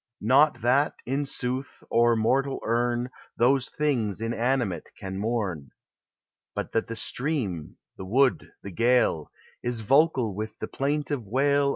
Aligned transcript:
Not 0.21 0.61
that, 0.61 0.95
in 1.05 1.27
sooth, 1.27 1.83
o'er 1.91 2.15
mortal 2.15 2.59
urn 2.65 3.11
Those 3.37 3.69
things 3.69 4.19
inanimate 4.19 4.89
can 4.97 5.19
mourn; 5.19 5.69
But 6.55 6.71
that 6.71 6.87
the 6.87 6.95
stream, 6.95 7.77
the 7.97 8.05
wood, 8.05 8.51
the 8.63 8.71
gale, 8.71 9.31
Is 9.61 9.81
vocal 9.81 10.33
with 10.33 10.57
the 10.57 10.67
plaintive 10.67 11.27
wail 11.27 11.27
THOUGHT: 11.27 11.35
POETRY: 11.35 11.67
BOOKS. 11.67 11.69